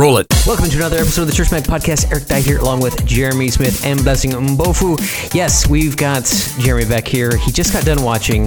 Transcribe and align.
Roll 0.00 0.16
it. 0.16 0.26
Welcome 0.46 0.70
to 0.70 0.76
another 0.78 0.96
episode 0.96 1.22
of 1.22 1.28
the 1.28 1.34
Church 1.34 1.52
Mag 1.52 1.64
Podcast. 1.64 2.10
Eric 2.10 2.24
Dye 2.24 2.40
here, 2.40 2.56
along 2.56 2.80
with 2.80 3.04
Jeremy 3.04 3.50
Smith 3.50 3.84
and 3.84 4.02
Blessing 4.02 4.30
Mbofu. 4.30 5.34
Yes, 5.34 5.68
we've 5.68 5.94
got 5.94 6.24
Jeremy 6.58 6.88
back 6.88 7.06
here. 7.06 7.36
He 7.36 7.52
just 7.52 7.70
got 7.70 7.84
done 7.84 8.02
watching 8.02 8.44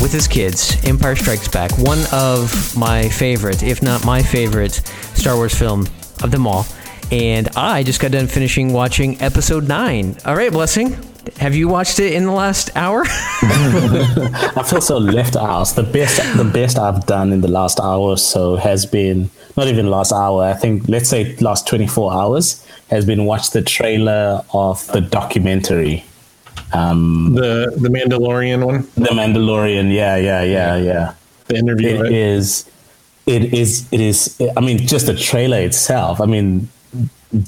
with 0.00 0.10
his 0.10 0.26
kids 0.26 0.82
Empire 0.86 1.14
Strikes 1.14 1.46
Back, 1.46 1.76
one 1.76 1.98
of 2.10 2.74
my 2.74 3.06
favorite, 3.10 3.62
if 3.62 3.82
not 3.82 4.06
my 4.06 4.22
favorite, 4.22 4.80
Star 5.12 5.36
Wars 5.36 5.54
film 5.54 5.86
of 6.22 6.30
them 6.30 6.46
all. 6.46 6.64
And 7.12 7.48
I 7.54 7.82
just 7.82 8.00
got 8.00 8.12
done 8.12 8.26
finishing 8.26 8.72
watching 8.72 9.20
Episode 9.20 9.68
Nine. 9.68 10.16
All 10.24 10.36
right, 10.36 10.50
Blessing. 10.50 10.96
Have 11.36 11.54
you 11.54 11.68
watched 11.68 12.00
it 12.00 12.12
in 12.14 12.24
the 12.24 12.32
last 12.32 12.70
hour? 12.76 13.04
I 13.06 14.64
feel 14.68 14.80
so 14.80 14.98
left 14.98 15.36
out. 15.36 15.68
The 15.68 15.82
best, 15.82 16.20
the 16.36 16.44
best 16.44 16.78
I've 16.78 17.06
done 17.06 17.32
in 17.32 17.40
the 17.40 17.48
last 17.48 17.78
hour 17.80 17.98
or 18.00 18.16
so 18.18 18.56
has 18.56 18.86
been 18.86 19.30
not 19.56 19.68
even 19.68 19.90
last 19.90 20.12
hour. 20.12 20.44
I 20.44 20.54
think 20.54 20.88
let's 20.88 21.08
say 21.08 21.36
last 21.36 21.66
twenty 21.66 21.86
four 21.86 22.12
hours 22.12 22.64
has 22.90 23.04
been 23.04 23.24
watch 23.24 23.50
the 23.50 23.62
trailer 23.62 24.42
of 24.52 24.86
the 24.88 25.00
documentary. 25.00 26.04
Um, 26.72 27.34
the 27.34 27.72
the 27.76 27.88
Mandalorian 27.88 28.64
one, 28.64 28.82
the 28.94 29.10
Mandalorian. 29.10 29.92
Yeah, 29.92 30.16
yeah, 30.16 30.42
yeah, 30.42 30.76
yeah. 30.76 31.14
The 31.46 31.56
interview 31.56 31.88
It 31.96 32.00
right? 32.02 32.12
is. 32.12 32.68
It 33.26 33.52
is. 33.54 33.86
It 33.92 34.00
is. 34.00 34.40
I 34.56 34.60
mean, 34.60 34.78
just 34.78 35.06
the 35.06 35.14
trailer 35.14 35.58
itself. 35.60 36.20
I 36.20 36.26
mean, 36.26 36.68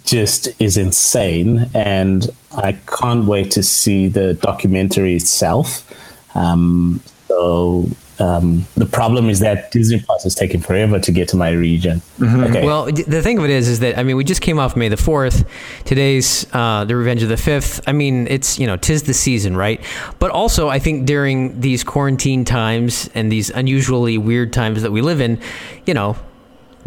just 0.04 0.48
is 0.60 0.76
insane, 0.76 1.70
and 1.74 2.28
I 2.52 2.72
can't 2.72 3.24
wait 3.26 3.50
to 3.52 3.62
see 3.62 4.08
the 4.08 4.34
documentary 4.34 5.16
itself. 5.16 5.86
Um, 6.34 7.00
so 7.28 7.88
um, 8.20 8.66
the 8.76 8.84
problem 8.84 9.30
is 9.30 9.40
that 9.40 9.70
Disney 9.70 10.00
Plus 10.00 10.26
is 10.26 10.34
taking 10.34 10.60
forever 10.60 10.98
to 10.98 11.12
get 11.12 11.28
to 11.28 11.36
my 11.36 11.50
region. 11.50 12.02
Okay. 12.22 12.64
Well, 12.64 12.86
the 12.86 13.22
thing 13.22 13.38
of 13.38 13.44
it 13.44 13.50
is, 13.50 13.66
is 13.66 13.80
that 13.80 13.98
I 13.98 14.02
mean, 14.02 14.16
we 14.16 14.24
just 14.24 14.42
came 14.42 14.58
off 14.58 14.76
May 14.76 14.88
the 14.88 14.98
fourth. 14.98 15.44
Today's 15.84 16.46
uh, 16.52 16.84
the 16.84 16.96
Revenge 16.96 17.22
of 17.22 17.30
the 17.30 17.38
Fifth. 17.38 17.80
I 17.86 17.92
mean, 17.92 18.26
it's 18.26 18.58
you 18.58 18.66
know, 18.66 18.76
tis 18.76 19.04
the 19.04 19.14
season, 19.14 19.56
right? 19.56 19.82
But 20.18 20.30
also, 20.30 20.68
I 20.68 20.78
think 20.78 21.06
during 21.06 21.60
these 21.60 21.82
quarantine 21.82 22.44
times 22.44 23.08
and 23.14 23.32
these 23.32 23.48
unusually 23.48 24.18
weird 24.18 24.52
times 24.52 24.82
that 24.82 24.92
we 24.92 25.00
live 25.00 25.22
in, 25.22 25.40
you 25.86 25.94
know, 25.94 26.16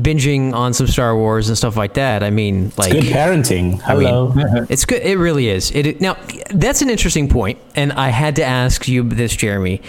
binging 0.02 0.54
on 0.54 0.74
some 0.74 0.88
Star 0.88 1.16
Wars 1.16 1.50
and 1.50 1.58
stuff 1.58 1.78
like 1.78 1.94
that. 1.96 2.24
I 2.24 2.30
mean, 2.30 2.72
like 2.78 2.92
Good 2.92 3.06
parenting. 3.06 3.82
I 3.88 3.96
mean, 3.96 4.66
it's 4.70 4.86
good. 4.86 5.02
It 5.02 5.18
really 5.18 5.50
is. 5.50 5.72
It 5.72 6.02
now 6.02 6.18
that's 6.50 6.82
an 6.82 6.90
interesting 6.90 7.30
point, 7.30 7.60
and 7.76 7.94
I 7.94 8.10
had 8.10 8.36
to 8.38 8.44
ask 8.44 8.88
you 8.88 9.04
this, 9.04 9.36
Jeremy, 9.36 9.82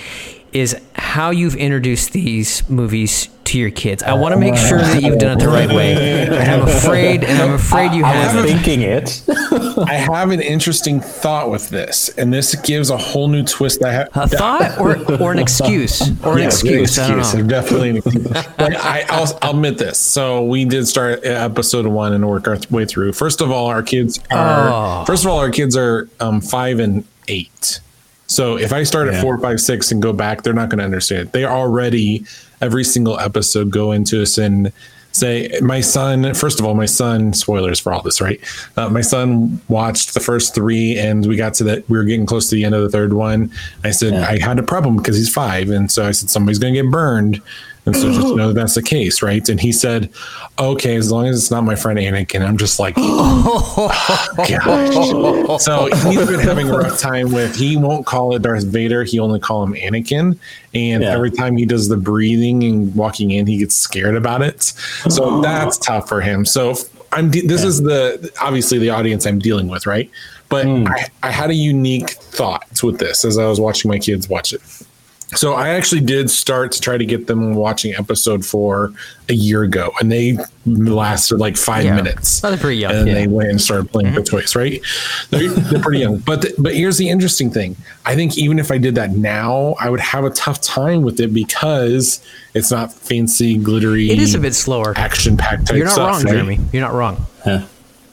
is 0.53 0.77
how 0.95 1.31
you've 1.31 1.57
introduced 1.57 2.13
these 2.13 2.69
movies 2.69 3.29
to 3.47 3.59
your 3.59 3.71
kids. 3.71 4.03
I 4.03 4.15
want 4.15 4.33
to 4.33 4.39
make 4.41 4.57
sure 4.57 4.79
that 4.79 5.03
you've 5.03 5.19
done 5.19 5.39
it 5.39 5.43
the 5.45 5.49
right 5.49 5.69
way, 5.69 6.27
and 6.27 6.35
I'm 6.35 6.63
afraid, 6.69 7.25
and 7.25 7.41
I'm 7.43 7.53
afraid 7.55 7.93
you 7.93 8.05
I 8.05 8.09
haven't. 8.13 8.45
thinking 8.47 8.83
it. 8.83 9.23
I 9.89 9.95
have 9.95 10.31
an 10.31 10.41
interesting 10.41 11.01
thought 11.01 11.51
with 11.51 11.69
this, 11.69 12.09
and 12.11 12.33
this 12.33 12.55
gives 12.63 12.91
a 12.91 12.97
whole 12.97 13.29
new 13.29 13.43
twist. 13.45 13.85
I 13.85 13.93
have 13.93 14.09
A 14.15 14.27
thought 14.29 14.79
or 14.79 14.97
or 15.21 15.33
an 15.33 15.39
excuse 15.39 16.01
or 16.25 16.35
an 16.35 16.39
Yeah, 16.41 16.47
excuse. 16.47 16.99
I 16.99 17.09
don't 17.09 17.19
excuse. 17.21 17.43
know. 17.43 17.49
Definitely 17.49 17.91
an 17.91 17.97
excuse. 17.99 18.27
but 18.29 18.77
I, 18.77 19.05
I'll, 19.09 19.39
I'll 19.43 19.51
admit 19.51 19.79
this. 19.79 19.99
So 19.99 20.45
we 20.45 20.65
did 20.65 20.87
start 20.87 21.25
episode 21.25 21.87
one 21.87 22.13
and 22.13 22.27
work 22.29 22.49
our 22.49 22.59
way 22.71 22.85
through. 22.87 23.13
First 23.13 23.41
of 23.41 23.51
all, 23.51 23.67
our 23.67 23.83
kids 23.83 24.19
are. 24.31 25.03
Oh. 25.03 25.05
First 25.07 25.25
of 25.25 25.31
all, 25.31 25.39
our 25.39 25.51
kids 25.51 25.77
are 25.77 26.09
um, 26.21 26.41
five 26.41 26.79
and 26.79 27.05
eight. 27.29 27.81
So 28.27 28.57
if 28.57 28.73
I 28.73 28.85
start 28.85 29.09
at 29.09 29.21
four, 29.21 29.39
five, 29.39 29.61
six, 29.61 29.93
and 29.93 30.01
go 30.03 30.13
back, 30.13 30.43
they're 30.43 30.55
not 30.55 30.71
going 30.71 30.79
to 30.79 30.85
understand. 30.85 31.31
They 31.33 31.45
are 31.45 31.55
already 31.55 32.25
every 32.65 32.85
single 32.85 33.19
episode 33.19 33.71
go 33.71 33.93
into 33.93 34.23
us 34.23 34.39
and 34.39 34.73
say, 35.13 35.49
my 35.63 35.81
son. 35.81 36.35
First 36.35 36.59
of 36.59 36.67
all, 36.67 36.75
my 36.75 36.87
son. 36.87 37.33
Spoilers 37.33 37.79
for 37.79 37.93
all 37.93 38.03
this, 38.03 38.21
right? 38.21 38.41
Uh, 38.77 38.89
my 38.89 39.01
son 39.01 39.61
watched 39.69 40.15
the 40.15 40.21
first 40.21 40.55
three, 40.55 40.99
and 40.99 41.27
we 41.27 41.37
got 41.37 41.55
to 41.55 41.65
that. 41.65 41.89
We 41.89 41.97
were 41.97 42.05
getting 42.05 42.27
close 42.27 42.49
to 42.51 42.57
the 42.57 42.65
end 42.65 42.75
of 42.75 42.83
the 42.83 42.89
third 42.89 43.13
one. 43.13 43.51
I 43.85 43.91
said 43.91 44.15
I 44.15 44.39
had 44.39 44.59
a 44.59 44.63
problem 44.63 44.97
because 44.97 45.17
he's 45.17 45.33
five, 45.33 45.71
and 45.71 45.91
so 45.91 46.07
I 46.07 46.13
said 46.13 46.31
somebody's 46.31 46.59
going 46.59 46.75
to 46.75 46.83
get 46.83 46.91
burned. 46.91 47.41
And 47.87 47.95
so 47.95 48.11
just 48.13 48.35
know 48.35 48.49
that 48.49 48.55
that's 48.55 48.75
the 48.75 48.83
case, 48.83 49.21
right? 49.21 49.47
And 49.49 49.61
he 49.61 49.71
said, 49.71 50.11
"Okay, 50.59 50.97
as 50.97 51.13
long 51.13 51.27
as 51.27 51.37
it's 51.39 51.51
not 51.51 51.65
my 51.65 51.75
friend 51.75 51.99
Anakin." 51.99 52.41
I'm 52.41 52.57
just 52.57 52.79
like, 52.79 52.95
gosh. 54.37 55.63
So 55.63 55.87
he's 56.11 56.27
been 56.27 56.41
having 56.41 56.71
a 56.71 56.77
rough 56.79 56.99
time 56.99 57.33
with. 57.33 57.55
He 57.57 57.77
won't 57.77 58.07
call 58.07 58.35
it 58.35 58.43
Darth 58.43 58.65
Vader. 58.65 59.05
He 59.05 59.19
only 59.19 59.39
call 59.39 59.63
him 59.63 59.75
Anakin. 59.75 60.39
And 60.73 61.03
Yeah. 61.03 61.11
every 61.13 61.31
time 61.31 61.57
he 61.57 61.67
does 61.67 61.89
the 61.89 61.97
breathing 61.97 62.63
and 62.65 62.95
walking 62.95 63.31
in, 63.33 63.47
he 63.47 63.59
gets 63.59 63.75
scared 63.77 64.17
about 64.17 64.43
it. 64.43 64.63
So 65.11 65.41
that's 65.43 65.77
tough 65.79 66.09
for 66.09 66.21
him. 66.21 66.45
So 66.45 66.75
I'm. 67.13 67.31
de- 67.31 67.47
This 67.47 67.65
is 67.65 67.83
the 67.83 68.33
obviously 68.41 68.79
the 68.79 68.91
audience 68.91 69.27
I'm 69.27 69.39
dealing 69.39 69.69
with, 69.69 69.87
right? 69.87 70.11
But 70.49 70.67
hmm. 70.67 70.87
I, 70.89 71.07
I 71.23 71.31
had 71.31 71.51
a 71.51 71.55
unique 71.55 72.11
thought 72.11 72.83
with 72.83 72.99
this 72.99 73.25
as 73.25 73.39
I 73.39 73.47
was 73.47 73.61
watching 73.61 73.91
my 73.91 73.99
kids 73.99 74.29
watch 74.29 74.53
it. 74.53 74.63
So 75.29 75.55
I 75.55 75.71
actually 75.71 76.03
did 76.03 76.31
start 76.31 76.71
to 76.73 76.81
try 76.81 76.97
to 76.97 77.05
get 77.05 77.27
them 77.27 77.55
watching 77.55 77.95
episode 77.95 78.45
four 78.45 78.93
a 79.29 79.35
year 79.35 79.63
ago, 79.63 79.91
and 80.01 80.13
they 80.13 80.39
lasted 80.67 81.39
like 81.39 81.57
five 81.57 81.85
Yeah. 81.85 81.97
minutes. 81.97 82.45
Oh, 82.45 82.51
they're 82.51 82.59
pretty 82.59 82.77
young, 82.79 82.95
And 82.95 83.09
yeah. 83.09 83.15
they 83.15 83.27
went 83.27 83.51
and 83.51 83.61
started 83.61 83.91
playing 83.91 84.09
mm-hmm. 84.09 84.17
with 84.17 84.31
toys, 84.31 84.55
right? 84.55 84.81
They're, 85.31 85.49
they're 85.51 85.83
pretty 85.83 86.01
young, 86.01 86.19
but 86.19 86.43
th- 86.43 86.55
but 86.59 86.75
here's 86.75 86.99
the 86.99 87.09
interesting 87.09 87.51
thing. 87.51 87.77
I 88.05 88.15
think 88.15 88.39
even 88.39 88.59
if 88.59 88.71
I 88.71 88.79
did 88.79 88.95
that 88.95 89.11
now, 89.13 89.75
I 89.81 89.91
would 89.91 90.01
have 90.01 90.25
a 90.25 90.31
tough 90.31 90.61
time 90.61 91.03
with 91.03 91.19
it 91.19 91.33
because 91.35 92.25
it's 92.55 92.71
not 92.71 92.93
fancy, 92.93 93.57
glittery. 93.59 94.11
It 94.11 94.19
is 94.21 94.35
a 94.35 94.39
bit 94.39 94.55
slower. 94.55 94.95
action 94.97 95.37
packed 95.37 95.71
You're 95.73 95.87
not 95.87 95.95
stuff, 95.95 96.13
wrong, 96.13 96.23
right? 96.25 96.33
Jeremy. 96.33 96.61
You're 96.73 96.83
not 96.83 96.93
wrong. 96.93 97.27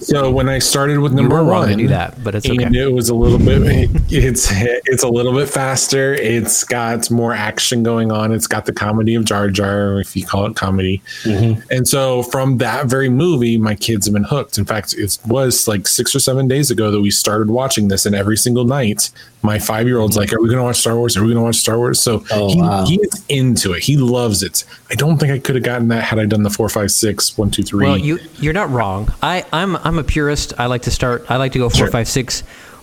So 0.01 0.31
when 0.31 0.50
I 0.50 0.59
started 0.59 1.00
with 1.00 1.12
You 1.12 1.22
number 1.22 1.35
were 1.35 1.44
wrong 1.44 1.62
one, 1.62 1.69
to 1.69 1.75
do 1.75 1.88
that, 1.89 2.23
but 2.23 2.35
it's 2.35 2.50
okay. 2.50 2.66
it 2.66 2.91
was 2.91 3.09
a 3.09 3.16
little 3.16 3.38
bit. 3.38 3.89
It's 4.12 4.50
it's 4.51 5.03
a 5.03 5.07
little 5.07 5.34
bit 5.34 5.47
faster. 5.47 6.13
It's 6.13 6.63
got 6.66 7.09
more 7.09 7.34
action 7.34 7.81
going 7.81 8.11
on. 8.11 8.34
It's 8.34 8.47
got 8.47 8.66
the 8.66 8.73
comedy 8.73 9.16
of 9.16 9.23
Jar 9.23 9.50
Jar, 9.50 10.00
if 10.01 10.16
you 10.17 10.25
call 10.25 10.47
it 10.47 10.56
comedy. 10.56 11.01
Mm-hmm. 11.23 11.61
And 11.72 11.88
so 11.88 12.23
from 12.23 12.57
that 12.57 12.88
very 12.88 13.09
movie, 13.09 13.57
my 13.57 13.75
kids 13.75 14.07
have 14.07 14.13
been 14.13 14.25
hooked. 14.25 14.57
In 14.57 14.66
fact, 14.66 14.94
it 14.94 15.17
was 15.25 15.67
like 15.67 15.88
six 15.88 16.13
or 16.13 16.19
seven 16.19 16.47
days 16.47 16.72
ago 16.72 16.91
that 16.91 17.00
we 17.00 17.09
started 17.09 17.50
watching 17.50 17.88
this, 17.88 18.06
and 18.06 18.16
every 18.16 18.38
single 18.38 18.66
night, 18.66 19.11
my 19.44 19.57
five 19.59 19.88
year 19.88 20.00
old's 20.00 20.16
like, 20.18 20.31
"Are 20.34 20.40
we 20.41 20.47
going 20.47 20.57
to 20.59 20.63
watch 20.63 20.78
Star 20.78 20.96
Wars? 20.96 21.18
Are 21.18 21.22
we 21.22 21.28
going 21.28 21.38
to 21.38 21.44
watch 21.44 21.56
Star 21.57 21.78
Wars?" 21.78 22.02
So 22.02 22.24
Oh, 22.31 22.50
he, 22.53 22.62
wow. 22.62 22.85
he 22.85 22.96
is 23.02 23.24
into 23.29 23.74
it. 23.74 23.84
He 23.84 23.97
loves 23.97 24.44
it. 24.44 24.63
I 24.90 24.96
don't 24.96 25.18
think 25.18 25.31
I 25.31 25.40
could 25.40 25.56
have 25.56 25.63
gotten 25.63 25.88
that 25.90 26.03
had 26.03 26.19
I 26.19 26.25
done 26.25 26.44
the 26.44 26.50
four, 26.50 26.69
five, 26.69 26.91
six, 26.91 27.38
one, 27.38 27.50
two, 27.50 27.63
three. 27.63 27.85
Well, 27.88 27.97
you 27.97 28.19
you're 28.40 28.53
not 28.53 28.69
wrong. 28.69 29.12
I 29.22 29.46
I'm 29.52 29.75
I'm 29.78 29.97
a 30.00 30.03
purist. 30.03 30.53
I 30.59 30.66
like 30.68 30.84
to 30.84 30.91
start. 30.91 31.25
I 31.29 31.38
like 31.38 31.53
to 31.53 31.59
go 31.59 31.69
four, 31.69 31.78
Sure. 31.78 31.88
five, 31.91 32.07
six, 32.07 32.41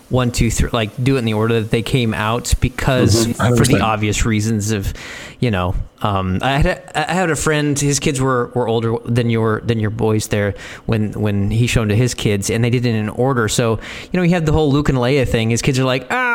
one, 0.09 0.31
two, 0.33 0.51
three. 0.51 0.71
Like 0.73 0.91
do 1.03 1.17
it 1.17 1.21
in 1.21 1.25
the 1.27 1.35
order 1.35 1.61
that 1.61 1.71
they 1.71 1.83
came 1.83 2.15
out 2.15 2.55
because 2.61 3.27
Mhm. 3.27 3.57
for 3.59 3.65
the 3.67 3.81
obvious 3.81 4.25
reasons 4.25 4.71
of, 4.73 4.95
you 5.39 5.51
know, 5.51 5.75
um, 6.01 6.39
I 6.43 6.53
had 6.57 6.67
a, 6.67 7.11
I 7.11 7.13
had 7.13 7.29
a 7.31 7.37
friend. 7.37 7.79
His 7.79 8.01
kids 8.01 8.19
were, 8.21 8.47
were 8.55 8.67
older 8.69 8.95
than 9.05 9.29
your 9.31 9.61
than 9.67 9.81
your 9.81 9.91
boys 9.91 10.29
there 10.29 10.55
when 10.87 11.13
when 11.13 11.51
he 11.51 11.67
showed 11.67 11.83
them 11.83 11.89
to 11.91 11.97
his 11.97 12.15
kids, 12.15 12.49
and 12.51 12.65
they 12.65 12.71
did 12.71 12.87
it 12.87 12.95
in 12.95 13.09
order. 13.11 13.49
So 13.49 13.81
you 14.11 14.17
know, 14.19 14.23
he 14.23 14.31
had 14.31 14.47
the 14.47 14.53
whole 14.53 14.73
Luke 14.73 14.89
and 14.89 14.97
Leia 14.97 15.29
thing. 15.29 15.51
His 15.51 15.61
kids 15.61 15.79
are 15.79 15.85
like, 15.85 16.07
ah, 16.11 16.28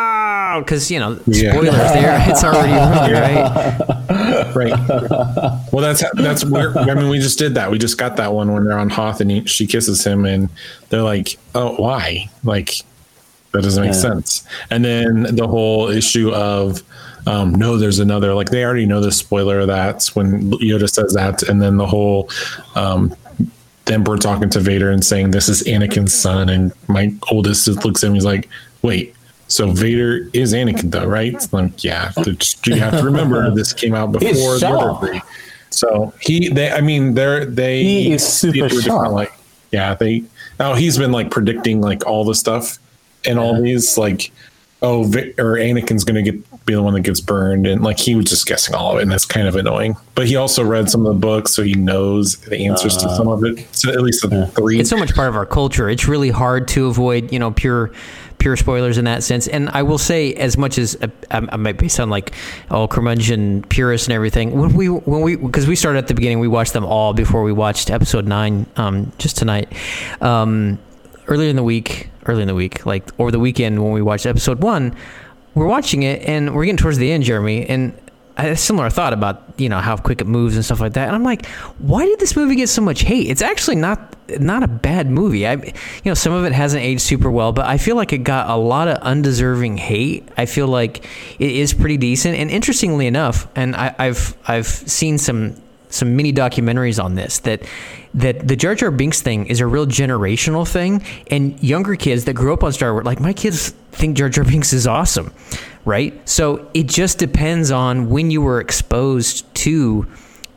because 0.59 0.89
you 0.91 0.99
know, 0.99 1.19
Yeah. 1.27 1.51
spoilers 1.53 1.75
there. 1.75 2.25
It's 2.29 2.43
already 2.43 2.73
on, 2.73 3.11
right? 3.11 4.55
right. 4.55 4.89
Well, 5.71 5.81
that's 5.81 6.03
that's 6.15 6.45
where 6.45 6.77
I 6.77 6.93
mean, 6.95 7.09
we 7.09 7.19
just 7.19 7.39
did 7.39 7.55
that. 7.55 7.71
We 7.71 7.77
just 7.77 7.97
got 7.97 8.15
that 8.17 8.33
one 8.33 8.51
when 8.53 8.65
they're 8.65 8.77
on 8.79 8.89
Hoth 8.89 9.21
and 9.21 9.29
he, 9.31 9.45
she 9.45 9.67
kisses 9.67 10.03
him, 10.05 10.25
and 10.25 10.49
they're 10.89 11.01
like, 11.03 11.37
"Oh, 11.55 11.75
why? 11.75 12.29
Like 12.43 12.71
that 13.51 13.63
doesn't 13.63 13.83
make 13.83 13.93
Yeah. 13.93 13.99
sense." 13.99 14.43
And 14.69 14.83
then 14.83 15.23
the 15.35 15.47
whole 15.47 15.89
issue 15.89 16.31
of 16.31 16.81
um, 17.25 17.55
no, 17.55 17.77
there's 17.77 17.99
another. 17.99 18.33
Like 18.33 18.49
they 18.49 18.63
already 18.65 18.85
know 18.85 18.99
the 19.01 19.11
spoiler 19.11 19.61
of 19.61 19.67
that 19.67 20.05
when 20.13 20.51
Yoda 20.53 20.89
says 20.89 21.13
that, 21.13 21.43
and 21.43 21.61
then 21.61 21.77
the 21.77 21.87
whole. 21.87 22.29
Um, 22.75 23.15
the 23.85 23.95
Emperor 23.95 24.17
talking 24.17 24.49
to 24.51 24.61
Vader 24.61 24.91
and 24.91 25.03
saying, 25.03 25.31
"This 25.31 25.49
is 25.49 25.61
Anakin's 25.63 26.13
son," 26.13 26.47
and 26.47 26.71
my 26.87 27.13
oldest 27.29 27.67
looks 27.83 28.01
at 28.01 28.07
him. 28.07 28.13
He's 28.13 28.23
like, 28.23 28.47
"Wait, 28.81 29.13
so 29.47 29.71
Vader 29.71 30.29
is 30.33 30.53
Anakin, 30.53 30.91
though, 30.91 31.05
right?" 31.05 31.35
Like, 31.51 31.83
yeah, 31.83 32.11
you 32.65 32.75
have 32.75 32.97
to 32.97 33.03
remember 33.03 33.51
this 33.55 33.73
came 33.73 33.95
out 33.95 34.11
before 34.11 34.53
the 34.53 34.59
shocked. 34.59 34.83
other 34.83 35.07
three. 35.07 35.21
So 35.69 36.13
he, 36.21 36.49
they, 36.49 36.71
I 36.71 36.81
mean, 36.81 37.13
they're 37.13 37.45
they. 37.45 37.83
He 37.83 38.13
is 38.13 38.25
super 38.25 38.69
through 38.69 38.79
a 38.79 38.81
different 38.81 39.29
Yeah, 39.71 39.95
they. 39.95 40.23
Oh, 40.59 40.75
he's 40.75 40.97
been 40.97 41.11
like 41.11 41.31
predicting 41.31 41.81
like 41.81 42.05
all 42.05 42.25
the 42.25 42.35
stuff 42.35 42.77
and 43.25 43.39
all 43.39 43.61
these 43.61 43.97
like 43.97 44.31
oh, 44.83 45.03
Vi- 45.03 45.33
or 45.39 45.55
Anakin's 45.55 46.03
going 46.03 46.23
to 46.23 46.31
get 46.31 46.65
be 46.65 46.73
the 46.73 46.81
one 46.81 46.93
that 46.93 47.01
gets 47.01 47.19
burned, 47.19 47.65
and 47.67 47.83
like 47.83 47.99
he 47.99 48.15
was 48.15 48.25
just 48.25 48.45
guessing 48.45 48.75
all 48.75 48.91
of 48.91 48.99
it, 48.99 49.01
and 49.01 49.11
that's 49.11 49.25
kind 49.25 49.47
of 49.47 49.55
annoying. 49.55 49.97
But 50.15 50.27
he 50.27 50.35
also 50.35 50.63
read 50.63 50.89
some 50.89 51.05
of 51.05 51.13
the 51.13 51.19
books, 51.19 51.53
so 51.53 51.63
he 51.63 51.73
knows 51.73 52.37
the 52.37 52.65
answers 52.65 52.95
to 52.97 53.07
uh, 53.07 53.17
some 53.17 53.27
of 53.27 53.43
it. 53.43 53.65
So 53.75 53.91
at 53.91 54.01
least 54.01 54.29
the 54.29 54.47
three. 54.47 54.79
it's 54.79 54.89
so 54.89 54.97
much 54.97 55.13
part 55.15 55.29
of 55.29 55.35
our 55.35 55.45
culture. 55.45 55.89
It's 55.89 56.07
really 56.07 56.29
hard 56.29 56.67
to 56.69 56.85
avoid, 56.87 57.33
you 57.33 57.39
know, 57.39 57.51
pure 57.51 57.91
pure 58.43 58.57
spoilers 58.57 58.97
in 58.97 59.05
that 59.05 59.23
sense. 59.23 59.47
And 59.47 59.69
I 59.69 59.83
will 59.83 59.97
say, 59.97 60.33
as 60.33 60.57
much 60.57 60.77
as 60.77 60.97
uh, 61.01 61.07
I, 61.31 61.47
I 61.53 61.55
might 61.55 61.77
be 61.77 61.87
sound 61.87 62.11
like 62.11 62.33
oh 62.69 62.89
curmudgeon 62.89 63.63
purist 63.69 64.07
and 64.07 64.13
everything, 64.13 64.51
when 64.59 64.75
we 64.75 64.89
when 64.89 65.21
we 65.21 65.37
because 65.37 65.65
we 65.65 65.77
started 65.77 65.99
at 65.99 66.07
the 66.07 66.13
beginning, 66.13 66.39
we 66.39 66.49
watched 66.49 66.73
them 66.73 66.83
all 66.85 67.13
before 67.13 67.41
we 67.41 67.53
watched 67.53 67.89
episode 67.89 68.27
nine 68.27 68.65
um, 68.75 69.13
just 69.17 69.37
tonight. 69.37 69.71
Um, 70.21 70.77
earlier 71.27 71.49
in 71.49 71.55
the 71.55 71.63
week, 71.63 72.09
early 72.25 72.41
in 72.41 72.49
the 72.49 72.53
week, 72.53 72.85
like 72.85 73.17
over 73.17 73.31
the 73.31 73.39
weekend 73.39 73.81
when 73.81 73.93
we 73.93 74.01
watched 74.01 74.25
episode 74.25 74.61
one, 74.61 74.93
we're 75.55 75.65
watching 75.65 76.03
it 76.03 76.21
and 76.23 76.53
we're 76.53 76.65
getting 76.65 76.75
towards 76.75 76.97
the 76.97 77.13
end, 77.13 77.23
Jeremy, 77.23 77.65
and 77.65 77.97
I 78.35 78.43
had 78.43 78.51
a 78.51 78.57
similar 78.57 78.89
thought 78.89 79.13
about 79.13 79.43
you 79.57 79.69
know 79.69 79.79
how 79.79 79.95
quick 79.97 80.21
it 80.21 80.27
moves 80.27 80.55
and 80.55 80.65
stuff 80.65 80.79
like 80.79 80.93
that. 80.93 81.07
And 81.07 81.15
I'm 81.15 81.23
like, 81.23 81.45
why 81.77 82.05
did 82.05 82.19
this 82.19 82.35
movie 82.35 82.55
get 82.55 82.69
so 82.69 82.81
much 82.81 83.01
hate? 83.01 83.29
It's 83.29 83.41
actually 83.41 83.75
not 83.75 84.15
not 84.39 84.63
a 84.63 84.67
bad 84.67 85.09
movie. 85.09 85.45
I, 85.45 85.53
you 85.53 85.73
know, 86.05 86.13
some 86.13 86.33
of 86.33 86.45
it 86.45 86.53
hasn't 86.53 86.83
aged 86.83 87.01
super 87.01 87.29
well, 87.29 87.51
but 87.51 87.65
I 87.65 87.77
feel 87.77 87.95
like 87.95 88.13
it 88.13 88.19
got 88.19 88.49
a 88.49 88.55
lot 88.55 88.87
of 88.87 88.97
undeserving 88.97 89.77
hate. 89.77 90.27
I 90.37 90.45
feel 90.45 90.67
like 90.67 91.05
it 91.39 91.51
is 91.51 91.73
pretty 91.73 91.97
decent. 91.97 92.37
And 92.37 92.49
interestingly 92.49 93.07
enough, 93.07 93.47
and 93.55 93.75
I, 93.75 93.95
I've 93.99 94.35
I've 94.47 94.67
seen 94.67 95.17
some 95.17 95.55
some 95.89 96.15
mini 96.15 96.33
documentaries 96.33 97.03
on 97.03 97.15
this 97.15 97.39
that 97.39 97.63
that 98.15 98.47
the 98.47 98.55
Jar 98.55 98.75
Jar 98.75 98.91
Binks 98.91 99.21
thing 99.21 99.45
is 99.47 99.59
a 99.59 99.67
real 99.67 99.85
generational 99.85 100.67
thing, 100.67 101.03
and 101.29 101.61
younger 101.63 101.95
kids 101.95 102.25
that 102.25 102.33
grew 102.33 102.53
up 102.53 102.63
on 102.63 102.71
Star 102.73 102.93
Wars, 102.93 103.05
like 103.05 103.19
my 103.19 103.33
kids, 103.33 103.69
think 103.91 104.17
Jar 104.17 104.29
Jar 104.29 104.43
Binks 104.43 104.73
is 104.73 104.87
awesome, 104.87 105.33
right? 105.85 106.13
So 106.27 106.67
it 106.73 106.87
just 106.87 107.17
depends 107.17 107.71
on 107.71 108.09
when 108.09 108.31
you 108.31 108.41
were 108.41 108.59
exposed 108.59 109.53
to 109.55 110.05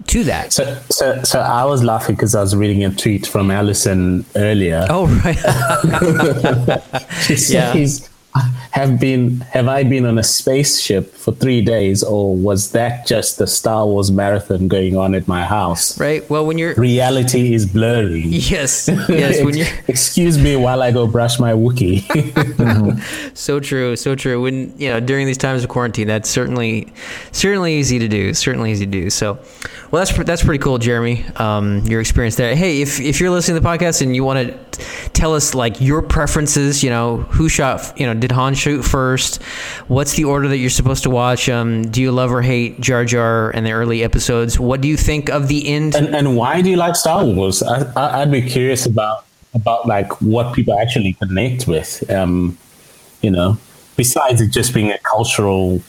to 0.08 0.22
that. 0.24 0.52
So, 0.52 0.78
so, 0.88 1.20
so 1.24 1.40
I 1.40 1.64
was 1.64 1.82
laughing 1.82 2.14
because 2.14 2.36
I 2.36 2.40
was 2.40 2.54
reading 2.54 2.84
a 2.84 2.90
tweet 2.94 3.26
from 3.26 3.50
Allison 3.50 4.24
earlier. 4.36 4.86
oh 4.88 5.06
right, 5.24 5.36
She 7.22 7.34
Yeah. 7.54 7.72
says, 7.72 8.08
"Have 8.72 8.98
been 9.00 9.40
have 9.52 9.68
I 9.68 9.82
been 9.84 10.04
on 10.06 10.18
a 10.18 10.22
spaceship 10.22 11.14
for 11.14 11.32
three 11.32 11.62
days, 11.62 12.02
or 12.02 12.34
was 12.36 12.72
that 12.72 13.06
just 13.06 13.38
the 13.38 13.46
Star 13.46 13.86
Wars 13.86 14.10
marathon 14.10 14.68
going 14.68 14.96
on 14.96 15.14
at 15.14 15.26
my 15.28 15.44
house? 15.44 15.98
right. 16.00 16.28
Well, 16.30 16.44
when 16.46 16.58
you're 16.58 16.74
Reality 16.74 17.54
is 17.54 17.66
blurry. 17.66 18.20
yes, 18.20 18.88
yes, 19.08 19.42
when 19.44 19.56
you're 19.56 19.66
Excuse 19.88 20.38
me 20.38 20.56
while 20.56 20.82
I 20.82 20.90
go 20.92 21.06
brush 21.06 21.38
my 21.38 21.52
Wookie. 21.52 22.04
So 23.34 23.60
true, 23.60 23.96
so 23.96 24.14
true. 24.14 24.40
When 24.42 24.72
you 24.78 24.88
know 24.88 25.00
during 25.00 25.26
these 25.26 25.38
times 25.38 25.62
of 25.62 25.68
quarantine, 25.70 26.06
that's 26.06 26.28
certainly 26.28 26.92
certainly 27.32 27.74
easy 27.76 27.98
to 27.98 28.08
do. 28.08 28.34
Certainly 28.34 28.72
easy 28.72 28.86
to 28.86 28.90
do. 28.90 29.10
So, 29.10 29.38
well, 29.96 30.04
that's 30.04 30.24
that's 30.24 30.44
pretty 30.44 30.62
cool, 30.62 30.76
Jeremy. 30.76 31.24
Um, 31.36 31.78
your 31.86 32.02
experience 32.02 32.36
there. 32.36 32.54
Hey, 32.54 32.82
if 32.82 33.00
if 33.00 33.18
you're 33.18 33.30
listening 33.30 33.56
to 33.56 33.60
the 33.62 33.66
podcast 33.66 34.02
and 34.02 34.14
you 34.14 34.24
want 34.24 34.46
to 34.46 35.08
tell 35.14 35.34
us 35.34 35.54
like 35.54 35.80
your 35.80 36.02
preferences, 36.02 36.84
you 36.84 36.90
know, 36.90 37.16
who 37.30 37.48
shot, 37.48 37.98
you 37.98 38.04
know, 38.04 38.12
did 38.12 38.30
Han 38.30 38.52
shoot 38.52 38.82
first? 38.82 39.42
What's 39.88 40.12
the 40.12 40.24
order 40.24 40.48
that 40.48 40.58
you're 40.58 40.68
supposed 40.68 41.04
to 41.04 41.10
watch? 41.10 41.48
Um, 41.48 41.90
do 41.90 42.02
you 42.02 42.12
love 42.12 42.30
or 42.30 42.42
hate 42.42 42.78
Jar 42.78 43.06
Jar 43.06 43.48
and 43.52 43.64
the 43.64 43.72
early 43.72 44.04
episodes? 44.04 44.60
What 44.60 44.82
do 44.82 44.88
you 44.88 44.98
think 44.98 45.30
of 45.30 45.48
the 45.48 45.66
end? 45.66 45.94
and 45.94 46.14
and 46.14 46.36
why 46.36 46.60
do 46.60 46.68
you 46.68 46.76
like 46.76 46.94
Star 46.94 47.24
Wars? 47.24 47.62
I, 47.62 48.20
I'd 48.20 48.30
be 48.30 48.42
curious 48.42 48.84
about 48.84 49.24
about 49.54 49.86
like 49.86 50.20
what 50.20 50.54
people 50.54 50.78
actually 50.78 51.14
connect 51.14 51.66
with. 51.66 52.04
Um, 52.10 52.58
you 53.22 53.30
know, 53.30 53.56
besides 53.96 54.42
it 54.42 54.48
just 54.48 54.74
being 54.74 54.90
a 54.90 54.98
cultural, 54.98 55.80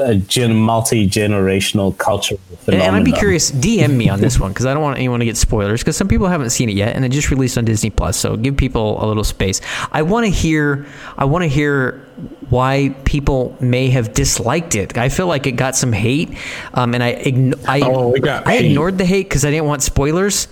uh, 0.00 0.14
gen, 0.14 0.54
multi 0.54 1.08
generational 1.08 1.96
cultural 1.98 2.38
And, 2.50 2.58
phenomenon. 2.60 2.86
and 2.88 2.96
I'd 2.96 3.04
be 3.04 3.12
curious, 3.12 3.50
DM 3.50 3.94
me 3.96 4.08
on 4.08 4.20
this 4.20 4.38
one 4.38 4.52
because 4.52 4.64
I 4.66 4.74
don't 4.74 4.82
want 4.82 4.96
anyone 4.98 5.18
to 5.20 5.26
get 5.26 5.36
spoilers 5.36 5.80
because 5.80 5.96
some 5.96 6.06
people 6.08 6.28
haven't 6.28 6.50
seen 6.50 6.68
it 6.68 6.76
yet 6.76 6.94
and 6.94 7.04
it 7.04 7.08
just 7.10 7.30
released 7.30 7.58
on 7.58 7.64
Disney 7.64 7.90
Plus. 7.90 8.16
So 8.16 8.36
give 8.36 8.56
people 8.56 9.04
a 9.04 9.06
little 9.06 9.24
space. 9.24 9.60
I 9.90 10.02
want 10.02 10.24
to 10.26 10.30
hear. 10.30 10.86
I 11.18 11.24
want 11.24 11.42
to 11.42 11.48
hear 11.48 11.98
why 12.48 12.94
people 13.04 13.56
may 13.60 13.88
have 13.90 14.12
disliked 14.14 14.74
it. 14.76 14.96
I 14.96 15.08
feel 15.08 15.26
like 15.26 15.46
it 15.46 15.52
got 15.52 15.74
some 15.74 15.92
hate, 15.92 16.30
um, 16.74 16.94
and 16.94 17.02
I 17.02 17.14
ign- 17.14 17.58
I, 17.66 17.80
Oh, 17.80 18.14
I 18.46 18.52
hate. 18.58 18.66
ignored 18.66 18.98
the 18.98 19.04
hate 19.06 19.28
because 19.28 19.44
I 19.44 19.50
didn't 19.50 19.66
want 19.66 19.82
spoilers. 19.82 20.46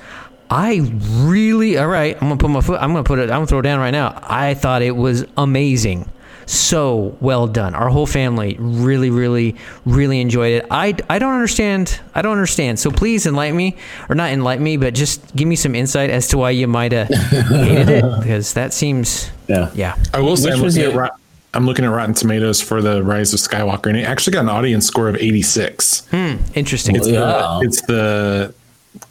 I 0.52 0.80
really 1.20 1.78
all 1.78 1.86
right. 1.86 2.14
I'm 2.20 2.28
gonna 2.28 2.36
put 2.36 2.50
my 2.50 2.60
foot. 2.60 2.80
I'm 2.82 2.90
gonna 2.92 3.04
put 3.04 3.20
it. 3.20 3.24
I'm 3.24 3.36
gonna 3.36 3.46
throw 3.46 3.60
it 3.60 3.62
down 3.62 3.78
right 3.78 3.92
now. 3.92 4.18
I 4.24 4.54
thought 4.54 4.82
it 4.82 4.96
was 4.96 5.24
amazing. 5.36 6.10
So 6.50 7.16
well 7.20 7.46
done. 7.46 7.76
Our 7.76 7.88
whole 7.90 8.06
family 8.06 8.56
really, 8.58 9.08
really, 9.08 9.54
really 9.86 10.20
enjoyed 10.20 10.52
it. 10.54 10.66
I, 10.68 10.96
I 11.08 11.20
don't 11.20 11.32
understand. 11.32 12.00
I 12.12 12.22
don't 12.22 12.32
understand. 12.32 12.80
So 12.80 12.90
please 12.90 13.24
enlighten 13.24 13.56
me, 13.56 13.76
or 14.08 14.16
not 14.16 14.30
enlighten 14.30 14.64
me, 14.64 14.76
but 14.76 14.92
just 14.94 15.36
give 15.36 15.46
me 15.46 15.54
some 15.54 15.76
insight 15.76 16.10
as 16.10 16.26
to 16.28 16.38
why 16.38 16.50
you 16.50 16.66
might 16.66 16.90
have 16.90 17.06
hated 17.48 17.88
it, 17.88 18.04
because 18.18 18.54
that 18.54 18.72
seems, 18.72 19.30
Yeah. 19.46 19.70
yeah. 19.74 19.94
I 20.12 20.18
will 20.20 20.36
say, 20.36 20.50
I'm 20.50 20.60
looking, 20.60 20.82
at 20.82 20.94
Rot- 20.94 21.20
I'm 21.54 21.66
looking 21.66 21.84
at 21.84 21.88
Rotten 21.92 22.14
Tomatoes 22.14 22.60
for 22.60 22.82
the 22.82 23.00
Rise 23.04 23.32
of 23.32 23.38
Skywalker, 23.38 23.86
and 23.86 23.96
it 23.96 24.02
actually 24.02 24.32
got 24.32 24.40
an 24.40 24.48
audience 24.48 24.86
score 24.86 25.08
of 25.08 25.14
86. 25.14 26.08
Hmm, 26.10 26.34
interesting. 26.54 26.96
It's, 26.96 27.06
Wow. 27.08 27.60
the, 27.60 27.66
it's 27.66 27.80
the 27.82 28.54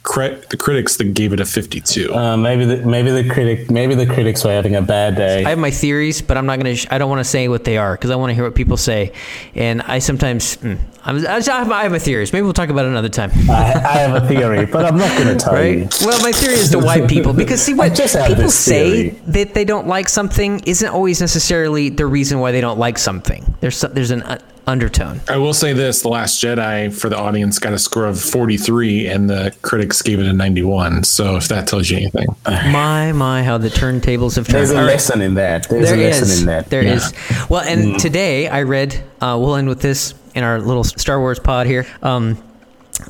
cri- 0.02 0.40
the 0.50 0.56
critics 0.56 0.96
that 0.96 1.14
gave 1.14 1.32
it 1.32 1.40
a 1.40 1.44
52. 1.44 2.14
Uh, 2.14 2.36
maybe 2.36 2.64
the 2.64 2.76
maybe 2.78 3.10
the 3.10 3.28
critic 3.28 3.70
maybe 3.70 3.94
the 3.94 4.06
critics 4.06 4.44
were 4.44 4.50
having 4.52 4.74
a 4.76 4.82
bad 4.82 5.16
day. 5.16 5.44
I 5.44 5.50
have 5.50 5.58
my 5.58 5.70
theories, 5.70 6.22
but 6.22 6.36
I'm 6.36 6.46
not 6.46 6.58
gonna. 6.58 6.74
Sh- 6.74 6.86
I 6.90 6.98
don't 6.98 7.08
want 7.10 7.20
to 7.20 7.24
say 7.24 7.48
what 7.48 7.64
they 7.64 7.76
are 7.78 7.94
because 7.94 8.10
I 8.10 8.16
want 8.16 8.30
to 8.30 8.34
hear 8.34 8.44
what 8.44 8.54
people 8.54 8.76
say. 8.76 9.12
And 9.54 9.82
I 9.82 9.98
sometimes, 9.98 10.56
mm, 10.58 10.78
I'm, 11.04 11.26
I 11.26 11.40
have 11.40 11.70
I 11.70 11.82
have 11.84 11.92
my 11.92 11.98
theories. 11.98 12.32
Maybe 12.32 12.42
we'll 12.42 12.52
talk 12.52 12.68
about 12.70 12.84
it 12.84 12.88
another 12.88 13.08
time. 13.08 13.30
I, 13.48 13.72
I 13.74 13.98
have 13.98 14.22
a 14.22 14.26
theory, 14.28 14.66
but 14.66 14.84
I'm 14.84 14.96
not 14.98 15.16
going 15.18 15.36
to 15.36 15.44
tell 15.44 15.64
you. 15.64 15.88
Well, 16.04 16.20
my 16.22 16.32
theory 16.32 16.54
is 16.54 16.70
to 16.70 16.78
white 16.78 17.08
people 17.08 17.32
because 17.32 17.60
see 17.62 17.74
what 17.80 17.94
just 17.94 18.16
people 18.26 18.50
say 18.50 19.10
that 19.28 19.54
they 19.54 19.64
don't 19.64 19.86
like 19.86 20.08
something 20.08 20.60
isn't 20.66 20.88
always 20.88 21.20
necessarily 21.20 21.88
the 21.90 22.06
reason 22.06 22.40
why 22.40 22.52
they 22.52 22.60
don't 22.60 22.78
like 22.78 22.98
something. 22.98 23.54
There's 23.60 23.76
so- 23.76 23.88
there's 23.88 24.10
an 24.10 24.22
uh, 24.22 24.38
undertone. 24.66 25.20
I 25.28 25.36
will 25.38 25.54
say 25.54 25.72
this: 25.72 26.02
The 26.02 26.08
Last 26.08 26.42
Jedi 26.42 26.92
for 26.94 27.08
the 27.08 27.16
audience 27.18 27.58
got 27.58 27.72
a 27.72 27.78
score 27.78 28.06
of 28.06 28.20
43, 28.20 29.06
and 29.08 29.28
the 29.28 29.54
critics 29.90 30.02
gave 30.02 30.20
it 30.20 30.26
a 30.26 30.32
91. 30.32 31.04
So 31.04 31.36
if 31.36 31.48
that 31.48 31.66
tells 31.66 31.90
you 31.90 31.96
anything, 31.98 32.26
My 32.46 33.12
my, 33.12 33.42
how 33.42 33.58
the 33.58 33.68
turntables 33.68 34.36
have 34.36 34.46
turned. 34.46 34.58
There's 34.58 34.70
a 34.70 34.76
All 34.76 34.80
right. 34.84 34.92
lesson 34.92 35.20
in 35.20 35.34
that. 35.34 35.68
There's 35.68 35.90
There 35.90 35.98
a 35.98 36.02
lesson 36.02 36.24
is. 36.24 36.40
in 36.40 36.46
that. 36.46 36.70
There 36.70 36.82
Yeah. 36.82 36.94
is. 36.94 37.12
Well, 37.48 37.62
and 37.62 37.98
today 37.98 38.48
I 38.48 38.62
read. 38.62 38.94
Uh, 39.20 39.36
we'll 39.40 39.56
end 39.56 39.68
with 39.68 39.80
this 39.80 40.14
in 40.34 40.44
our 40.44 40.60
little 40.60 40.84
Star 40.84 41.18
Wars 41.18 41.38
pod 41.38 41.66
here. 41.66 41.86
Um, 42.02 42.42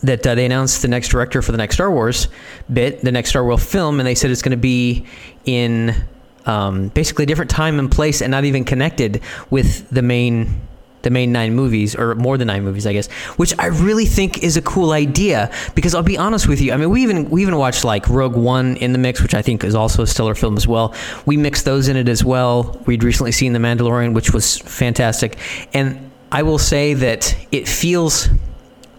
that 0.05 0.25
uh, 0.25 0.37
they 0.37 0.45
announced 0.47 0.83
the 0.83 0.89
next 0.89 1.09
director 1.09 1.43
for 1.43 1.51
the 1.51 1.59
next 1.59 1.75
Star 1.75 1.91
Wars 1.91 2.29
bit, 2.73 3.01
the 3.03 3.11
next 3.11 3.31
Star 3.31 3.45
Wars 3.45 3.65
film, 3.65 3.99
and 3.99 4.07
they 4.07 4.15
said 4.15 4.31
it's 4.31 4.41
going 4.43 4.53
to 4.53 4.57
be 4.57 5.05
in 5.45 5.95
um, 6.47 6.89
basically 6.89 7.25
a 7.25 7.27
different 7.27 7.51
time 7.51 7.79
and 7.81 7.91
place, 7.91 8.23
and 8.23 8.31
not 8.31 8.45
even 8.45 8.65
connected 8.65 9.21
with 9.51 9.89
the 9.91 10.01
main 10.03 10.61
the 11.03 11.11
main 11.11 11.33
nine 11.33 11.55
movies 11.55 11.95
or 11.95 12.15
more 12.15 12.37
than 12.37 12.49
nine 12.49 12.65
movies, 12.65 12.87
I 12.87 12.93
guess, 12.93 13.09
which 13.37 13.55
I 13.59 13.67
really 13.67 14.05
think 14.05 14.43
is 14.43 14.57
a 14.57 14.63
cool 14.63 14.93
idea 14.93 15.53
because 15.75 15.95
I'll 15.95 16.03
be 16.03 16.19
honest 16.19 16.49
with 16.49 16.61
you. 16.61 16.73
I 16.73 16.77
mean, 16.77 16.91
we 16.91 17.03
even 17.03 17.31
we 17.31 17.43
even 17.43 17.57
watched 17.57 17.85
like 17.85 18.09
Rogue 18.09 18.37
One 18.37 18.77
in 18.77 18.93
the 18.93 18.99
mix, 18.99 19.23
which 19.23 19.35
I 19.35 19.43
think 19.43 19.65
is 19.65 19.75
also 19.75 20.03
a 20.03 20.07
stellar 20.07 20.35
film 20.35 20.57
as 20.57 20.67
well. 20.67 20.95
We 21.27 21.37
mixed 21.37 21.65
those 21.65 21.89
in 21.89 21.97
it 21.97 22.09
as 22.09 22.25
well. 22.25 22.81
We'd 22.87 23.05
recently 23.05 23.33
seen 23.33 23.53
The 23.53 23.59
Mandalorian, 23.59 24.15
which 24.15 24.33
was 24.33 24.59
fantastic, 24.59 25.39
and 25.73 26.11
I 26.33 26.43
will 26.43 26.59
say 26.59 26.95
that 26.95 27.37
it 27.51 27.69
feels. 27.69 28.29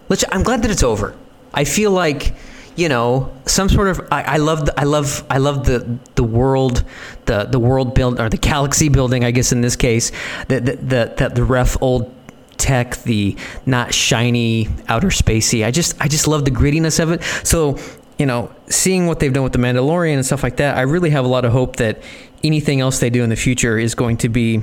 Let's, 0.08 0.24
I'm 0.30 0.42
glad 0.42 0.62
that 0.62 0.70
it's 0.70 0.82
over. 0.82 1.14
I 1.54 1.64
feel 1.64 1.90
like 1.90 2.34
you 2.76 2.88
know 2.88 3.32
some 3.46 3.68
sort 3.68 3.88
of 3.88 4.00
I, 4.10 4.38
love 4.38 4.66
the, 4.66 4.80
I 4.80 4.84
love 4.84 5.24
I 5.28 5.38
love 5.38 5.66
the 5.66 5.98
the 6.14 6.24
world 6.24 6.84
the 7.26 7.44
the 7.44 7.58
world 7.58 7.94
build 7.94 8.20
or 8.20 8.28
the 8.28 8.36
galaxy 8.36 8.88
building 8.88 9.24
I 9.24 9.30
guess 9.30 9.52
in 9.52 9.60
this 9.60 9.76
case 9.76 10.10
the 10.48 10.60
the, 10.60 11.14
the, 11.16 11.32
the 11.34 11.44
ref 11.44 11.80
old 11.82 12.12
tech 12.56 13.02
the 13.02 13.36
not 13.66 13.92
shiny 13.92 14.68
outer 14.88 15.08
spacey. 15.08 15.64
I 15.64 15.70
just 15.70 16.00
I 16.00 16.08
just 16.08 16.26
love 16.28 16.44
the 16.44 16.50
grittiness 16.50 17.00
of 17.00 17.10
it. 17.10 17.22
So 17.46 17.78
you 18.18 18.26
know 18.26 18.54
seeing 18.68 19.06
what 19.06 19.20
they've 19.20 19.32
done 19.32 19.42
with 19.42 19.52
the 19.52 19.58
Mandalorian 19.58 20.14
and 20.14 20.24
stuff 20.24 20.42
like 20.42 20.56
that 20.56 20.76
I 20.76 20.82
really 20.82 21.10
have 21.10 21.24
a 21.24 21.28
lot 21.28 21.44
of 21.44 21.52
hope 21.52 21.76
that 21.76 22.02
anything 22.44 22.80
else 22.80 23.00
they 23.00 23.10
do 23.10 23.22
in 23.22 23.30
the 23.30 23.36
future 23.36 23.78
is 23.78 23.94
going 23.94 24.16
to 24.18 24.28
be 24.28 24.62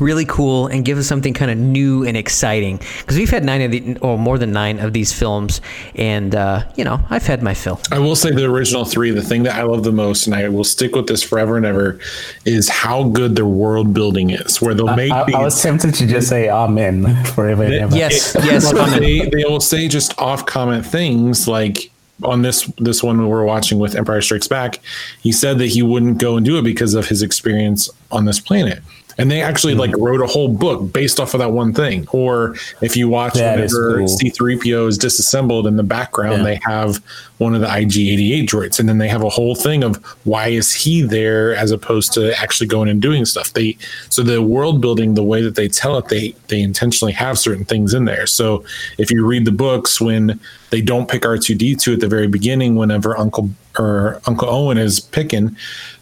really 0.00 0.24
cool 0.24 0.66
and 0.66 0.84
give 0.84 0.98
us 0.98 1.06
something 1.06 1.34
kind 1.34 1.50
of 1.50 1.58
new 1.58 2.04
and 2.04 2.16
exciting 2.16 2.78
because 2.98 3.16
we've 3.16 3.30
had 3.30 3.44
nine 3.44 3.62
of 3.62 3.70
the 3.70 3.96
or 3.98 4.18
more 4.18 4.38
than 4.38 4.52
nine 4.52 4.78
of 4.78 4.92
these 4.92 5.12
films 5.12 5.60
and 5.94 6.34
uh, 6.34 6.64
you 6.76 6.84
know 6.84 7.00
i've 7.10 7.26
had 7.26 7.42
my 7.42 7.54
fill 7.54 7.80
I 7.92 7.98
will 7.98 8.16
say 8.16 8.30
the 8.30 8.44
original 8.44 8.84
three. 8.84 9.10
The 9.10 9.22
thing 9.22 9.42
that 9.44 9.56
I 9.56 9.62
love 9.62 9.84
the 9.84 9.92
most, 9.92 10.26
and 10.26 10.34
I 10.34 10.48
will 10.48 10.64
stick 10.64 10.94
with 10.94 11.06
this 11.06 11.22
forever 11.22 11.56
and 11.56 11.66
ever, 11.66 11.98
is 12.44 12.68
how 12.68 13.04
good 13.04 13.36
their 13.36 13.46
world 13.46 13.92
building 13.92 14.30
is. 14.30 14.60
Where 14.60 14.74
they'll 14.74 14.94
make 14.94 15.12
I, 15.12 15.24
these. 15.24 15.34
I 15.34 15.42
was 15.42 15.60
tempted 15.60 15.94
to 15.94 16.06
just 16.06 16.28
say 16.28 16.48
amen 16.48 17.24
forever 17.24 17.64
and 17.64 17.74
ever. 17.74 17.96
yes 17.96 18.36
yes 18.44 18.72
Well, 18.72 18.86
they, 18.98 19.28
they 19.28 19.44
will 19.44 19.60
say 19.60 19.88
just 19.88 20.18
off 20.18 20.46
comment 20.46 20.86
things 20.86 21.48
like 21.48 21.90
on 22.22 22.42
this 22.42 22.66
this 22.78 23.02
one 23.02 23.18
we 23.18 23.26
were 23.26 23.44
watching 23.44 23.78
with 23.78 23.94
Empire 23.94 24.20
Strikes 24.20 24.48
Back, 24.48 24.80
he 25.20 25.32
said 25.32 25.58
that 25.58 25.66
he 25.66 25.82
wouldn't 25.82 26.18
go 26.18 26.36
and 26.36 26.44
do 26.44 26.58
it 26.58 26.62
because 26.62 26.94
of 26.94 27.08
his 27.08 27.22
experience 27.22 27.88
on 28.12 28.24
this 28.24 28.38
planet. 28.40 28.80
And 29.20 29.30
they 29.30 29.42
actually 29.42 29.74
like 29.74 29.94
wrote 29.96 30.20
a 30.20 30.26
whole 30.26 30.48
book 30.48 30.92
based 30.92 31.20
off 31.20 31.34
of 31.34 31.40
that 31.40 31.52
one 31.52 31.72
thing. 31.72 32.06
Or 32.12 32.54
if 32.80 32.96
you 32.96 33.08
watch 33.08 33.34
That 33.34 33.56
whenever 33.56 33.98
cool. 33.98 34.06
C3PO 34.06 34.88
is 34.88 34.98
disassembled 34.98 35.66
in 35.66 35.76
the 35.76 35.82
background, 35.82 36.38
Yeah. 36.38 36.44
they 36.44 36.60
have 36.64 37.02
one 37.38 37.54
of 37.54 37.60
the 37.62 37.66
IG88 37.66 38.46
droids, 38.46 38.78
and 38.78 38.88
then 38.88 38.98
they 38.98 39.08
have 39.08 39.22
a 39.22 39.28
whole 39.28 39.54
thing 39.54 39.82
of 39.82 39.96
why 40.24 40.48
is 40.48 40.74
he 40.74 41.02
there 41.02 41.54
as 41.54 41.70
opposed 41.70 42.12
to 42.12 42.38
actually 42.40 42.66
going 42.66 42.88
and 42.88 43.00
doing 43.00 43.24
stuff. 43.24 43.52
They 43.52 43.76
so 44.10 44.22
the 44.22 44.42
world 44.42 44.80
building, 44.80 45.14
the 45.14 45.22
way 45.22 45.40
that 45.42 45.54
they 45.54 45.68
tell 45.68 45.96
it, 45.98 46.08
they 46.08 46.34
they 46.48 46.60
intentionally 46.60 47.12
have 47.12 47.38
certain 47.38 47.64
things 47.64 47.94
in 47.94 48.04
there. 48.04 48.26
So 48.26 48.64
if 48.98 49.10
you 49.10 49.24
read 49.26 49.44
the 49.44 49.52
books 49.52 50.00
when 50.00 50.38
they 50.70 50.80
don't 50.80 51.08
pick 51.08 51.22
R2D2 51.22 51.94
at 51.94 52.00
the 52.00 52.08
very 52.08 52.26
beginning, 52.28 52.76
whenever 52.76 53.18
Uncle 53.18 53.50
or 53.78 54.20
Uncle 54.26 54.48
Owen 54.48 54.76
is 54.78 55.00
picking, 55.00 55.56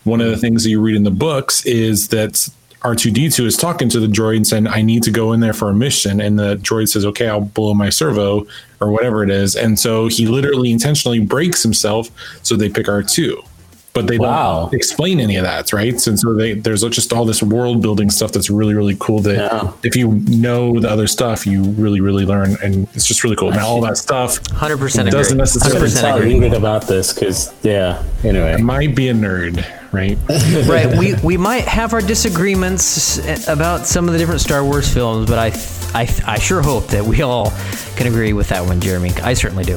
one 0.05 0.21
of 0.21 0.29
the 0.31 0.37
things 0.37 0.65
that 0.65 0.71
you 0.71 0.81
read 0.81 0.97
in 0.97 1.05
the 1.05 1.11
books 1.11 1.65
is 1.67 2.09
that 2.09 2.49
R2D2 2.83 3.45
is 3.45 3.57
talking 3.57 3.89
to 3.89 3.99
the 3.99 4.07
droid 4.07 4.37
and 4.37 4.47
saying, 4.47 4.69
I 4.69 4.83
need 4.83 5.03
to 5.03 5.11
go 5.11 5.33
in 5.33 5.41
there 5.41 5.53
for 5.53 5.69
a 5.69 5.75
mission. 5.75 6.21
And 6.21 6.39
the 6.39 6.57
droid 6.57 6.89
says, 6.89 7.05
Okay, 7.05 7.29
I'll 7.29 7.41
blow 7.41 7.75
my 7.75 7.91
servo 7.91 8.47
or 8.81 8.91
whatever 8.91 9.25
it 9.25 9.31
is. 9.31 9.57
And 9.57 9.79
so 9.79 10.07
he 10.07 10.27
literally 10.27 10.71
intentionally 10.71 11.19
breaks 11.19 11.63
himself 11.63 12.11
so 12.45 12.57
they 12.57 12.69
pick 12.69 12.87
R2. 12.87 13.45
But 13.99 14.07
they 14.07 14.19
Wow. 14.19 14.65
don't 14.71 14.75
explain 14.75 15.19
any 15.21 15.37
of 15.37 15.45
that, 15.45 15.73
right? 15.73 16.07
And 16.07 16.19
so 16.19 16.35
they, 16.35 16.55
there's 16.55 16.83
just 16.83 17.13
all 17.13 17.25
this 17.25 17.43
world 17.43 17.83
building 17.83 18.11
stuff 18.11 18.31
that's 18.33 18.49
really, 18.51 18.75
really 18.75 18.97
cool. 19.01 19.21
That 19.21 19.35
Yeah. 19.37 19.71
if 19.83 19.97
you 19.97 20.13
know 20.29 20.79
the 20.81 20.89
other 20.91 21.07
stuff, 21.07 21.47
you 21.47 21.63
really, 21.65 22.01
really 22.01 22.25
learn, 22.25 22.57
and 22.63 22.87
it's 22.95 23.07
just 23.07 23.25
really 23.25 23.37
cool. 23.37 23.51
Now 23.51 23.67
all 23.67 23.81
that 23.83 23.97
stuff 23.97 24.39
100% 24.53 25.01
agree. 25.09 25.11
doesn't 25.11 25.37
necessarily 25.37 25.81
100% 25.89 26.01
Tell 26.01 26.17
agree. 26.19 26.35
Ingrid 26.35 26.57
about 26.57 26.87
this 26.87 27.13
because 27.13 27.53
yeah. 27.63 28.03
Anyway, 28.25 28.57
might 28.61 28.95
be 28.95 29.09
a 29.09 29.15
nerd, 29.15 29.65
right? 29.93 30.17
right. 30.69 30.97
We 30.97 31.15
we 31.23 31.37
might 31.37 31.65
have 31.65 31.93
our 31.93 32.01
disagreements 32.01 33.19
about 33.49 33.87
some 33.87 34.07
of 34.07 34.13
the 34.13 34.19
different 34.19 34.41
Star 34.41 34.65
Wars 34.65 34.93
films, 34.93 35.29
but 35.29 35.39
I 35.39 35.49
I 36.01 36.09
I 36.27 36.39
sure 36.39 36.63
hope 36.63 36.87
that 36.89 37.05
we 37.05 37.23
all 37.23 37.53
can 37.97 38.07
agree 38.07 38.33
with 38.33 38.49
that 38.49 38.65
one, 38.65 38.81
Jeremy. 38.81 39.13
I 39.23 39.35
certainly 39.35 39.65
do. 39.65 39.77